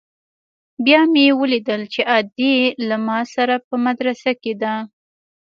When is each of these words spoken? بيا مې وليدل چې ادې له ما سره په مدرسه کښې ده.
بيا 0.85 1.01
مې 1.13 1.25
وليدل 1.39 1.81
چې 1.93 2.01
ادې 2.17 2.53
له 2.87 2.95
ما 3.07 3.19
سره 3.33 3.55
په 3.67 3.75
مدرسه 3.85 4.31
کښې 4.41 4.53
ده. 4.61 4.73